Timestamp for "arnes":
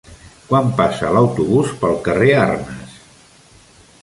2.47-2.99